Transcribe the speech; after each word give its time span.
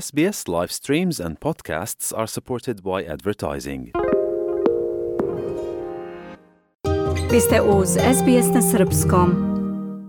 SBS 0.00 0.48
live 0.48 0.68
streams 0.68 1.20
and 1.26 1.38
podcasts 1.38 2.12
are 2.16 2.26
supported 2.26 2.80
by 2.82 3.12
advertising. 3.12 3.88
Vi 7.32 7.40
ste 7.40 7.62
uz 7.62 7.88
SBS 7.88 8.54
na 8.54 8.62
Srpskom. 8.62 9.30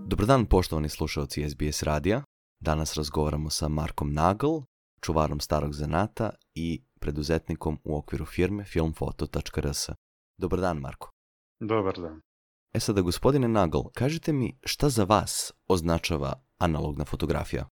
Dobar 0.06 0.26
dan 0.26 0.46
poštovani 0.46 0.88
slušalci 0.88 1.50
SBS 1.50 1.82
radija. 1.82 2.22
Danas 2.60 2.94
razgovaramo 2.94 3.50
sa 3.50 3.68
Markom 3.68 4.12
Nagl, 4.12 4.58
čuvarom 5.00 5.40
starog 5.40 5.74
zanata 5.74 6.30
i 6.54 6.82
preduzetnikom 7.00 7.78
u 7.84 7.96
okviru 7.96 8.24
firme 8.24 8.64
filmfoto.rs. 8.64 9.88
Dobar 10.38 10.60
dan 10.60 10.78
Marko. 10.78 11.10
Dobar 11.60 12.00
dan. 12.00 12.20
E 12.74 12.80
sada, 12.80 13.00
gospodine 13.00 13.48
Nagl, 13.48 13.80
kažite 13.94 14.32
mi 14.32 14.58
šta 14.64 14.88
za 14.88 15.04
vas 15.04 15.52
označava 15.68 16.32
analogna 16.58 17.04
fotografija? 17.04 17.68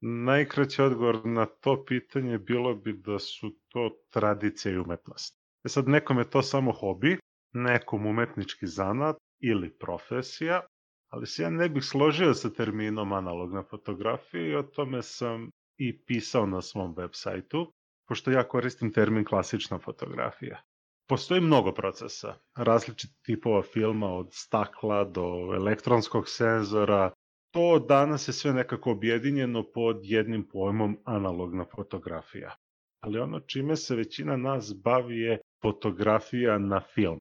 Najkraći 0.00 0.82
odgovor 0.82 1.26
na 1.26 1.46
to 1.46 1.84
pitanje 1.84 2.38
bilo 2.38 2.74
bi 2.74 2.92
da 2.92 3.18
su 3.18 3.50
to 3.68 3.90
tradicija 4.10 4.74
i 4.74 4.78
umetnost. 4.78 5.40
E 5.64 5.68
sad, 5.68 5.88
nekom 5.88 6.18
je 6.18 6.30
to 6.30 6.42
samo 6.42 6.72
hobi, 6.72 7.18
nekom 7.52 8.06
umetnički 8.06 8.66
zanat 8.66 9.16
ili 9.40 9.78
profesija, 9.78 10.62
ali 11.08 11.26
se 11.26 11.42
ja 11.42 11.50
ne 11.50 11.68
bih 11.68 11.84
složio 11.84 12.34
sa 12.34 12.50
terminom 12.50 13.12
analogna 13.12 13.62
fotografija 13.62 14.46
i 14.46 14.56
o 14.56 14.62
tome 14.62 15.02
sam 15.02 15.50
i 15.76 16.04
pisao 16.04 16.46
na 16.46 16.62
svom 16.62 16.94
web 16.96 17.10
sajtu, 17.12 17.72
pošto 18.08 18.30
ja 18.30 18.48
koristim 18.48 18.92
termin 18.92 19.24
klasična 19.24 19.78
fotografija. 19.78 20.62
Postoji 21.08 21.40
mnogo 21.40 21.72
procesa, 21.74 22.34
različitih 22.56 23.16
tipova 23.22 23.62
filma 23.62 24.12
od 24.12 24.28
stakla 24.32 25.04
do 25.04 25.54
elektronskog 25.54 26.28
senzora. 26.28 27.12
To 27.56 27.78
danas 27.78 28.28
je 28.28 28.32
sve 28.32 28.52
nekako 28.52 28.90
objedinjeno 28.90 29.62
pod 29.62 30.00
jednim 30.02 30.48
pojmom 30.52 30.98
analogna 31.04 31.64
fotografija. 31.76 32.56
Ali 33.00 33.18
ono 33.18 33.40
čime 33.40 33.76
se 33.76 33.96
većina 33.96 34.36
nas 34.36 34.74
bavi 34.84 35.20
je 35.20 35.40
fotografija 35.62 36.58
na 36.58 36.80
film. 36.94 37.18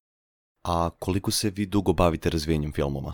A 0.64 0.90
koliko 1.00 1.32
se 1.32 1.52
vi 1.56 1.66
dugo 1.66 1.94
bavite 1.94 2.30
razvijanjem 2.30 2.72
filmova? 2.72 3.14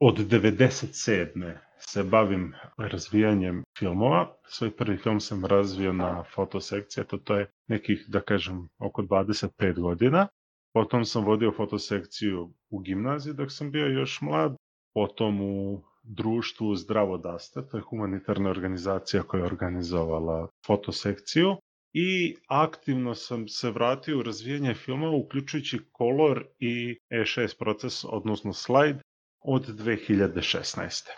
Od 0.00 0.18
97. 0.18 1.58
se 1.78 2.02
bavim 2.02 2.54
razvijanjem 2.76 3.62
filmova. 3.78 4.36
Svoj 4.46 4.76
prvi 4.76 4.96
film 4.96 5.20
sam 5.20 5.44
razvio 5.44 5.92
na 5.92 6.24
fotosekciji, 6.34 7.04
to, 7.04 7.18
to 7.18 7.36
je 7.36 7.50
nekih, 7.68 8.04
da 8.08 8.20
kažem, 8.20 8.68
oko 8.78 9.02
25 9.02 9.80
godina. 9.80 10.28
Potom 10.74 11.04
sam 11.04 11.24
vodio 11.24 11.52
fotosekciju 11.56 12.54
u 12.70 12.78
gimnaziji 12.78 13.34
dok 13.34 13.52
sam 13.52 13.70
bio 13.70 13.86
još 13.86 14.20
mlad, 14.20 14.56
potom 14.94 15.40
u 15.40 15.82
društvu 16.02 16.74
Zdravo 16.76 17.18
Daste, 17.18 17.60
to 17.70 17.76
je 17.76 17.82
humanitarna 17.82 18.50
organizacija 18.50 19.22
koja 19.22 19.38
je 19.38 19.46
organizovala 19.46 20.48
fotosekciju 20.66 21.56
i 21.92 22.36
aktivno 22.48 23.14
sam 23.14 23.48
se 23.48 23.70
vratio 23.70 24.18
u 24.18 24.22
razvijanje 24.22 24.74
filmova 24.74 25.16
uključujući 25.16 25.78
Color 25.98 26.44
i 26.58 26.98
E6 27.10 27.58
proces, 27.58 28.04
odnosno 28.04 28.52
slide, 28.52 28.98
od 29.44 29.66
2016. 29.68 31.08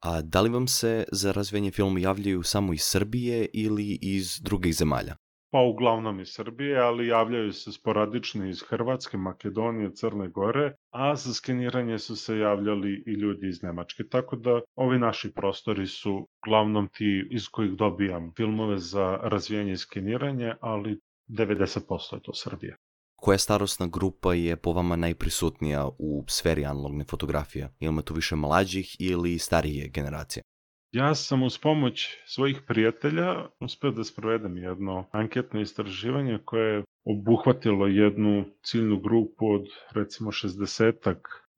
A 0.00 0.22
da 0.22 0.40
li 0.40 0.50
vam 0.50 0.66
se 0.66 1.04
za 1.12 1.32
razvijanje 1.32 1.70
filma 1.70 2.00
javljaju 2.00 2.42
samo 2.42 2.72
iz 2.72 2.82
Srbije 2.82 3.48
ili 3.52 3.98
iz 4.02 4.40
drugih 4.42 4.74
zemalja? 4.74 5.16
Pa 5.52 5.60
uglavnom 5.60 6.20
iz 6.20 6.28
Srbije, 6.28 6.78
ali 6.78 7.06
javljaju 7.06 7.52
se 7.52 7.72
sporadično 7.72 8.48
iz 8.48 8.62
Hrvatske, 8.68 9.16
Makedonije, 9.16 9.94
Crne 9.94 10.28
Gore, 10.28 10.74
a 10.90 11.16
za 11.16 11.34
skeniranje 11.34 11.98
su 11.98 12.16
se 12.16 12.38
javljali 12.38 13.04
i 13.06 13.10
ljudi 13.10 13.48
iz 13.48 13.62
Nemačke, 13.62 14.04
tako 14.10 14.36
da 14.36 14.60
ovi 14.74 14.98
naši 14.98 15.32
prostori 15.32 15.86
su 15.86 16.28
uglavnom 16.46 16.88
ti 16.88 17.28
iz 17.30 17.48
kojih 17.48 17.72
dobijam 17.72 18.32
filmove 18.36 18.78
za 18.78 19.16
razvijanje 19.22 19.72
i 19.72 19.76
skeniranje, 19.76 20.54
ali 20.60 21.00
90% 21.28 22.14
je 22.14 22.22
to 22.22 22.34
Srbija. 22.34 22.76
Koja 23.16 23.38
starostna 23.38 23.86
grupa 23.86 24.34
je 24.34 24.56
po 24.56 24.72
vama 24.72 24.96
najprisutnija 24.96 25.88
u 25.98 26.24
sferi 26.28 26.64
analogne 26.64 27.04
fotografije? 27.04 27.68
Imamo 27.78 28.02
tu 28.02 28.14
više 28.14 28.36
mlađih 28.36 28.96
ili 28.98 29.38
starije 29.38 29.88
generacije? 29.88 30.42
Ja 30.92 31.14
sam 31.14 31.42
uz 31.42 31.58
pomoć 31.58 32.08
svojih 32.26 32.60
prijatelja 32.66 33.46
uspeo 33.60 33.90
da 33.90 34.04
sprovedem 34.04 34.56
jedno 34.56 35.04
anketno 35.10 35.60
istraživanje 35.60 36.38
koje 36.44 36.76
je 36.76 36.84
obuhvatilo 37.04 37.86
jednu 37.86 38.44
ciljnu 38.62 39.00
grupu 39.00 39.46
od 39.46 39.66
recimo 39.94 40.30
60 40.30 41.14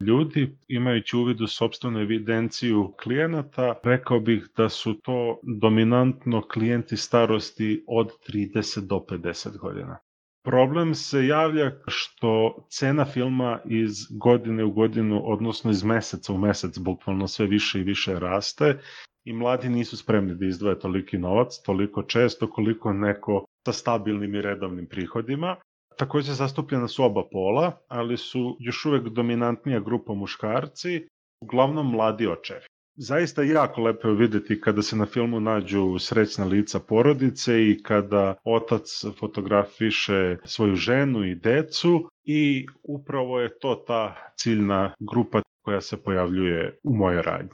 ljudi, 0.07 0.57
imajući 0.69 1.17
u 1.17 1.47
sobstvenu 1.47 2.01
evidenciju 2.01 2.95
klijenata, 3.03 3.81
rekao 3.85 4.21
bih 4.21 4.49
da 4.57 4.69
su 4.69 4.95
to 4.95 5.41
dominantno 5.61 6.43
klijenti 6.43 6.97
starosti 6.97 7.85
od 7.89 8.09
30 8.29 8.87
do 8.87 9.05
50 9.11 9.59
godina. 9.59 9.99
Problem 10.45 10.95
se 10.95 11.27
javlja 11.27 11.73
što 11.87 12.67
cena 12.71 13.05
filma 13.05 13.61
iz 13.65 13.93
godine 14.11 14.65
u 14.65 14.71
godinu, 14.71 15.23
odnosno 15.25 15.71
iz 15.71 15.85
meseca 15.85 16.33
u 16.33 16.39
mesec, 16.39 16.79
bukvalno 16.79 17.29
sve 17.29 17.47
više 17.47 17.81
i 17.81 17.85
više 17.85 18.19
raste 18.19 18.79
i 19.25 19.33
mladi 19.33 19.69
nisu 19.69 19.97
spremni 19.97 20.35
da 20.35 20.47
izdvoje 20.47 20.79
toliki 20.79 21.19
novac, 21.19 21.59
toliko 21.65 22.03
često 22.03 22.51
koliko 22.51 22.93
neko 22.93 23.45
sa 23.67 23.73
stabilnim 23.73 24.35
i 24.35 24.43
redovnim 24.43 24.87
prihodima. 24.87 25.57
Takođe 25.99 26.33
zastupljena 26.33 26.89
su 26.89 27.05
oba 27.05 27.23
pola, 27.33 27.73
ali 27.89 28.17
su 28.17 28.57
još 28.61 28.85
uvek 28.85 29.09
dominantnija 29.09 29.81
grupa 29.81 30.15
muškarci, 30.15 31.09
uglavnom 31.41 31.91
mladi 31.91 32.27
očevi. 32.27 32.67
Zaista 32.97 33.43
jako 33.43 33.81
lepo 33.83 34.09
je 34.09 34.15
videti 34.15 34.61
kada 34.61 34.83
se 34.83 34.97
na 34.97 35.07
filmu 35.07 35.41
nađu 35.41 35.99
srećna 35.99 36.45
lica 36.45 36.81
porodice 36.81 37.69
i 37.71 37.83
kada 37.83 38.35
otac 38.45 39.05
fotografiše 39.19 40.37
svoju 40.45 40.75
ženu 40.75 41.25
i 41.25 41.35
decu 41.35 42.11
i 42.25 42.67
upravo 42.83 43.41
je 43.41 43.59
to 43.59 43.75
ta 43.87 44.33
ciljna 44.37 44.95
grupa 45.01 45.43
koja 45.65 45.81
se 45.81 46.03
pojavljuje 46.03 46.79
u 46.83 46.95
mojoj 46.97 47.23
radnji. 47.23 47.51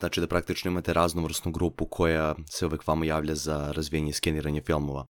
Znači 0.00 0.20
da 0.20 0.26
praktično 0.26 0.70
imate 0.70 0.92
raznovrsnu 0.92 1.52
grupu 1.52 1.86
koja 1.86 2.34
se 2.46 2.66
uvek 2.66 2.86
vama 2.86 3.04
javlja 3.04 3.34
za 3.34 3.72
razvijenje 3.72 4.10
i 4.10 4.12
skeniranje 4.12 4.60
filmova. 4.60 5.06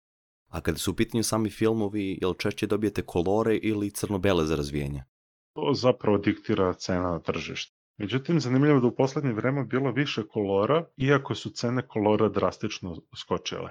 A 0.49 0.61
kada 0.61 0.79
su 0.79 0.91
u 0.91 0.95
pitanju 0.95 1.23
sami 1.23 1.51
filmovi, 1.51 2.19
jel 2.21 2.35
češće 2.35 2.67
dobijete 2.67 3.03
kolore 3.03 3.57
ili 3.57 3.91
crno-bele 3.91 4.47
za 4.47 4.57
razvijenje? 4.57 5.05
To 5.55 5.75
zapravo 5.75 6.19
diktira 6.19 6.75
cena 6.75 7.11
na 7.11 7.19
tržištu. 7.19 7.77
Međutim, 7.97 8.41
zanimljivo 8.41 8.77
je 8.77 8.81
da 8.81 8.87
u 8.87 8.95
poslednje 8.95 9.33
vreme 9.33 9.65
bilo 9.65 9.93
više 9.93 10.23
kolora, 10.27 10.85
iako 10.97 11.35
su 11.35 11.51
cene 11.51 11.83
kolora 11.89 12.29
drastično 12.29 13.03
skočile. 13.21 13.71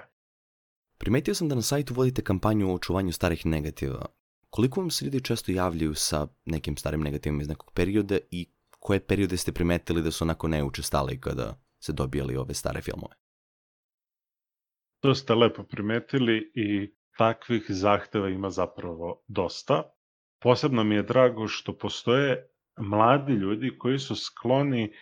Primetio 0.98 1.34
sam 1.34 1.48
da 1.48 1.54
na 1.54 1.62
sajtu 1.62 1.94
vodite 1.94 2.22
kampanju 2.22 2.70
o 2.70 2.74
očuvanju 2.74 3.12
starih 3.12 3.46
negativa. 3.46 4.06
Koliko 4.50 4.80
vam 4.80 4.90
se 4.90 5.04
ljudi 5.04 5.20
često 5.20 5.52
javljaju 5.52 5.94
sa 5.94 6.26
nekim 6.44 6.76
starim 6.76 7.00
negativima 7.00 7.42
iz 7.42 7.48
nekog 7.48 7.72
perioda 7.74 8.18
i 8.30 8.46
koje 8.80 9.06
periode 9.06 9.36
ste 9.36 9.52
primetili 9.52 10.02
da 10.02 10.10
su 10.10 10.24
onako 10.24 10.48
neučestali 10.48 11.20
kada 11.20 11.60
se 11.82 11.92
dobijali 11.92 12.36
ove 12.36 12.54
stare 12.54 12.82
filmove? 12.82 13.14
To 15.00 15.14
ste 15.14 15.34
lepo 15.34 15.62
primetili 15.62 16.52
i 16.54 16.94
takvih 17.18 17.64
zahteva 17.68 18.28
ima 18.28 18.50
zapravo 18.50 19.22
dosta. 19.28 19.82
Posebno 20.42 20.84
mi 20.84 20.94
je 20.94 21.02
drago 21.02 21.48
što 21.48 21.78
postoje 21.78 22.48
mladi 22.80 23.32
ljudi 23.32 23.78
koji 23.78 23.98
su 23.98 24.16
skloni 24.16 24.92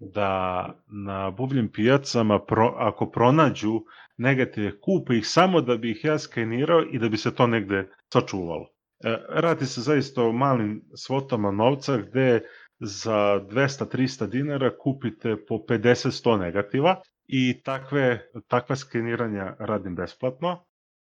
da 0.00 0.64
na 0.86 1.30
buvljim 1.30 1.68
pijacama 1.72 2.38
pro, 2.44 2.74
ako 2.76 3.10
pronađu 3.10 3.80
negative 4.16 4.80
kupe 4.80 5.16
ih 5.16 5.26
samo 5.26 5.60
da 5.60 5.76
bi 5.76 5.90
ih 5.90 6.04
ja 6.04 6.18
skenirao 6.18 6.82
i 6.82 6.98
da 6.98 7.08
bi 7.08 7.16
se 7.16 7.34
to 7.34 7.46
negde 7.46 7.88
sačuvalo. 8.12 8.66
E, 9.04 9.16
radi 9.28 9.66
se 9.66 9.80
zaista 9.80 10.22
o 10.22 10.32
malim 10.32 10.82
svotama 10.94 11.50
novca 11.50 11.96
gde 11.96 12.40
za 12.80 13.40
200-300 13.50 14.26
dinara 14.26 14.70
kupite 14.78 15.36
po 15.48 15.54
50-100 15.68 16.38
negativa 16.40 17.00
i 17.26 17.62
takve, 17.62 18.20
takva 18.48 18.76
skeniranja 18.76 19.56
radim 19.58 19.94
besplatno. 19.94 20.64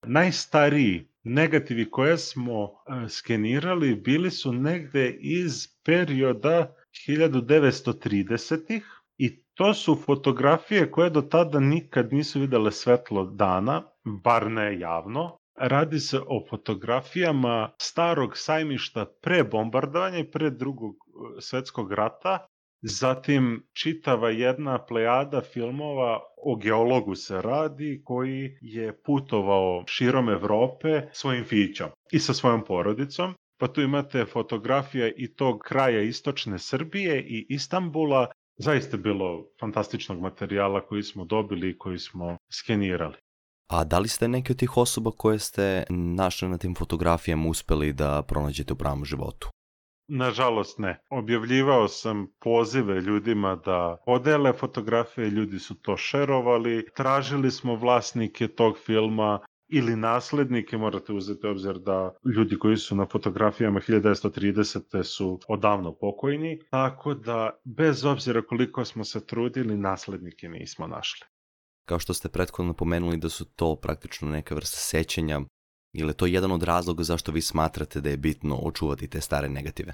Najstariji 0.05 1.07
negativi 1.23 1.91
koje 1.91 2.17
smo 2.17 2.63
e, 2.63 2.69
skenirali 3.09 3.95
bili 3.95 4.31
su 4.31 4.53
negde 4.53 5.17
iz 5.19 5.67
perioda 5.85 6.75
1930-ih 7.07 8.83
i 9.17 9.43
to 9.53 9.73
su 9.73 9.95
fotografije 9.95 10.91
koje 10.91 11.09
do 11.09 11.21
tada 11.21 11.59
nikad 11.59 12.13
nisu 12.13 12.39
videle 12.39 12.71
svetlo 12.71 13.25
dana, 13.25 13.83
bar 14.23 14.51
ne 14.51 14.79
javno. 14.79 15.37
Radi 15.55 15.99
se 15.99 16.19
o 16.19 16.45
fotografijama 16.49 17.71
starog 17.77 18.37
sajmišta 18.37 19.05
pre 19.21 19.43
bombardovanja 19.43 20.17
i 20.17 20.31
pre 20.31 20.49
drugog 20.49 20.95
svetskog 21.39 21.91
rata, 21.91 22.47
Zatim 22.85 23.63
čitava 23.73 24.29
jedna 24.29 24.85
plejada 24.85 25.41
filmova 25.41 26.19
o 26.45 26.55
geologu 26.55 27.15
se 27.15 27.41
radi 27.41 28.01
koji 28.05 28.57
je 28.61 29.01
putovao 29.03 29.83
širom 29.87 30.29
Evrope 30.29 31.01
svojim 31.11 31.45
fićom 31.45 31.89
i 32.11 32.19
sa 32.19 32.33
svojom 32.33 32.65
porodicom. 32.65 33.33
Pa 33.59 33.67
tu 33.67 33.81
imate 33.81 34.25
fotografija 34.25 35.11
i 35.17 35.33
tog 35.33 35.59
kraja 35.59 36.01
istočne 36.01 36.59
Srbije 36.59 37.21
i 37.21 37.45
Istambula. 37.49 38.27
Zaista 38.57 38.97
bilo 38.97 39.45
fantastičnog 39.59 40.19
materijala 40.19 40.81
koji 40.81 41.03
smo 41.03 41.25
dobili 41.25 41.69
i 41.69 41.77
koji 41.77 41.99
smo 41.99 42.37
skenirali. 42.51 43.15
A 43.71 43.83
da 43.83 43.99
li 43.99 44.07
ste 44.07 44.27
neki 44.27 44.51
od 44.51 44.59
tih 44.59 44.77
osoba 44.77 45.11
koje 45.17 45.39
ste 45.39 45.83
našli 45.89 46.49
na 46.49 46.57
tim 46.57 46.75
fotografijama 46.75 47.49
uspeli 47.49 47.93
da 47.93 48.21
pronađete 48.27 48.73
u 48.73 48.75
pravom 48.75 49.05
životu? 49.05 49.52
Nažalost 50.07 50.79
ne. 50.79 50.99
Objavljivao 51.09 51.87
sam 51.87 52.27
pozive 52.39 53.01
ljudima 53.01 53.55
da 53.55 53.97
podele 54.05 54.53
fotografije, 54.53 55.29
ljudi 55.29 55.59
su 55.59 55.81
to 55.81 55.97
šerovali, 55.97 56.85
tražili 56.95 57.51
smo 57.51 57.75
vlasnike 57.75 58.47
tog 58.47 58.77
filma, 58.77 59.39
ili 59.75 59.95
naslednike, 59.95 60.77
morate 60.77 61.13
uzeti 61.13 61.47
obzir 61.47 61.79
da 61.79 62.13
ljudi 62.35 62.59
koji 62.59 62.77
su 62.77 62.95
na 62.95 63.05
fotografijama 63.05 63.79
1930. 63.79 65.03
su 65.03 65.39
odavno 65.47 65.95
pokojni, 65.95 66.59
tako 66.69 67.13
da 67.13 67.49
bez 67.63 68.05
obzira 68.05 68.41
koliko 68.41 68.85
smo 68.85 69.03
se 69.03 69.25
trudili, 69.25 69.77
naslednike 69.77 70.49
nismo 70.49 70.87
našli. 70.87 71.27
Kao 71.85 71.99
što 71.99 72.13
ste 72.13 72.29
prethodno 72.29 72.73
pomenuli 72.73 73.17
da 73.17 73.29
su 73.29 73.45
to 73.45 73.75
praktično 73.75 74.29
neka 74.29 74.55
vrsta 74.55 74.77
sećanja, 74.77 75.41
je 75.93 76.13
to 76.13 76.25
jedan 76.25 76.51
od 76.51 76.63
razloga 76.63 77.03
zašto 77.03 77.31
vi 77.31 77.41
smatrate 77.41 78.01
da 78.01 78.09
je 78.09 78.17
bitno 78.17 78.55
očuvati 78.55 79.07
te 79.07 79.21
stare 79.21 79.49
negative? 79.49 79.93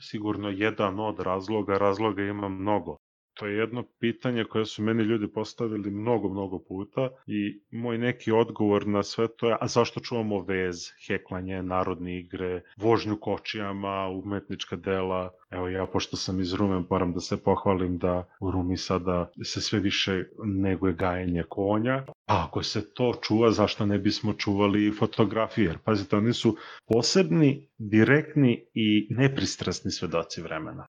Sigurno 0.00 0.48
jedan 0.48 1.00
od 1.00 1.20
razloga, 1.20 1.78
razloga 1.78 2.22
ima 2.22 2.48
mnogo. 2.48 2.96
To 3.40 3.46
je 3.46 3.56
jedno 3.56 3.82
pitanje 3.98 4.44
koje 4.44 4.66
su 4.66 4.82
meni 4.82 5.02
ljudi 5.02 5.28
postavili 5.28 5.90
mnogo, 5.90 6.28
mnogo 6.28 6.58
puta 6.58 7.08
i 7.26 7.60
moj 7.70 7.98
neki 7.98 8.32
odgovor 8.32 8.86
na 8.86 9.02
sve 9.02 9.28
to 9.28 9.48
je 9.48 9.56
a 9.60 9.68
zašto 9.68 10.00
čuvamo 10.00 10.40
vez, 10.40 10.90
heklanje, 11.06 11.62
narodne 11.62 12.18
igre, 12.18 12.62
vožnju 12.76 13.16
kočijama, 13.16 14.08
umetnička 14.08 14.76
dela. 14.76 15.30
Evo 15.50 15.68
ja, 15.68 15.86
pošto 15.86 16.16
sam 16.16 16.40
iz 16.40 16.54
Rume, 16.54 16.82
moram 16.90 17.12
da 17.12 17.20
se 17.20 17.42
pohvalim 17.42 17.98
da 17.98 18.28
u 18.40 18.50
Rumi 18.50 18.76
sada 18.76 19.30
se 19.42 19.60
sve 19.60 19.80
više 19.80 20.24
neguje 20.44 20.94
gajenje 20.94 21.42
konja. 21.48 22.04
A 22.26 22.44
ako 22.44 22.62
se 22.62 22.94
to 22.94 23.14
čuva, 23.22 23.50
zašto 23.50 23.86
ne 23.86 23.98
bismo 23.98 24.32
čuvali 24.32 24.92
fotografije? 24.98 25.66
Jer, 25.66 25.78
pazite, 25.78 26.16
oni 26.16 26.32
su 26.32 26.56
posebni, 26.86 27.68
direktni 27.78 28.64
i 28.74 29.06
nepristrasni 29.10 29.90
svedoci 29.90 30.42
vremena. 30.42 30.86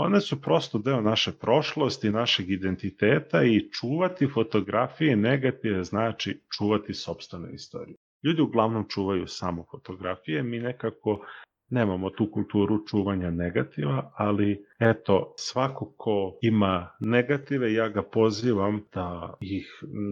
One 0.00 0.20
su 0.20 0.40
prosto 0.40 0.78
deo 0.78 1.00
naše 1.00 1.32
prošlosti, 1.32 2.10
našeg 2.10 2.50
identiteta 2.50 3.42
i 3.42 3.70
čuvati 3.70 4.26
fotografije 4.26 5.16
negative 5.16 5.84
znači 5.84 6.40
čuvati 6.56 6.94
sobstvenu 6.94 7.48
istoriju. 7.52 7.96
Ljudi 8.22 8.42
uglavnom 8.42 8.84
čuvaju 8.88 9.26
samo 9.26 9.64
fotografije, 9.70 10.42
mi 10.42 10.58
nekako 10.58 11.26
nemamo 11.70 12.10
tu 12.10 12.30
kulturu 12.30 12.86
čuvanja 12.86 13.30
negativa, 13.30 14.12
ali 14.14 14.64
eto, 14.78 15.34
svako 15.36 15.94
ko 15.96 16.38
ima 16.42 16.96
negative, 17.00 17.72
ja 17.72 17.88
ga 17.88 18.02
pozivam 18.02 18.82
da 18.94 19.36
ih 19.40 19.66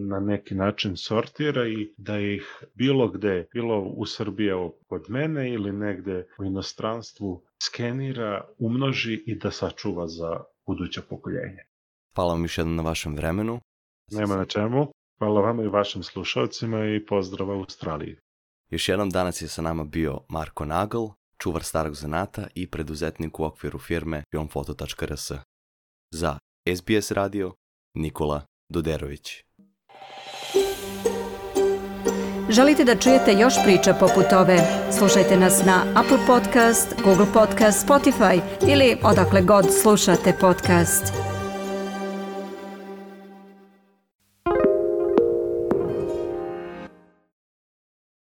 na 0.09 0.19
neki 0.19 0.55
način 0.55 0.97
sortira 0.97 1.67
i 1.67 1.93
da 1.97 2.19
ih 2.19 2.63
bilo 2.73 3.07
gde, 3.07 3.47
bilo 3.53 3.79
u 3.79 4.05
Srbiji 4.05 4.51
kod 4.87 5.05
mene 5.09 5.53
ili 5.53 5.71
negde 5.71 6.27
u 6.39 6.45
inostranstvu 6.45 7.43
skenira, 7.63 8.45
umnoži 8.57 9.23
i 9.25 9.35
da 9.35 9.51
sačuva 9.51 10.07
za 10.07 10.39
buduće 10.67 11.01
pokoljenje. 11.09 11.63
Hvala 12.15 12.33
vam 12.33 12.43
još 12.43 12.57
jednom 12.57 12.75
na 12.75 12.83
vašem 12.83 13.15
vremenu. 13.15 13.59
Nema 14.11 14.35
na 14.35 14.45
čemu. 14.45 14.87
Hvala 15.17 15.41
vama 15.41 15.63
i 15.63 15.67
vašim 15.67 16.03
slušalcima 16.03 16.85
i 16.85 17.05
pozdrava 17.05 17.55
u 17.55 17.59
Australiji. 17.59 18.15
Još 18.69 18.89
jednom 18.89 19.09
danas 19.09 19.41
je 19.41 19.47
sa 19.47 19.61
nama 19.61 19.83
bio 19.83 20.19
Marko 20.29 20.65
Nagel, 20.65 21.07
čuvar 21.37 21.63
starog 21.63 21.95
zanata 21.95 22.47
i 22.55 22.69
preduzetnik 22.69 23.39
u 23.39 23.43
okviru 23.43 23.79
firme 23.79 24.23
filmfoto.rs. 24.31 25.31
Za 26.11 26.37
SBS 26.77 27.11
radio, 27.11 27.53
Nikola 27.95 28.41
Doderović. 28.69 29.43
Želite 32.49 32.83
da 32.83 32.95
čujete 32.95 33.33
još 33.33 33.53
priča 33.63 33.93
poput 33.93 34.33
ove? 34.33 34.59
Slušajte 34.97 35.37
nas 35.37 35.65
na 35.65 35.85
Apple 35.95 36.19
Podcast, 36.27 36.95
Google 37.03 37.33
Podcast, 37.33 37.87
Spotify 37.87 38.41
ili 38.67 38.97
odakle 39.03 39.41
god 39.41 39.65
slušate 39.81 40.37
podcast. 40.39 41.36